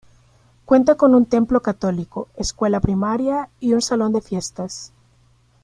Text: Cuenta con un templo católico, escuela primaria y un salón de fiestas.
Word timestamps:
Cuenta 0.65 0.95
con 0.95 1.13
un 1.13 1.27
templo 1.27 1.61
católico, 1.61 2.27
escuela 2.35 2.79
primaria 2.79 3.49
y 3.59 3.73
un 3.73 3.83
salón 3.83 4.11
de 4.13 4.21
fiestas. 4.21 4.93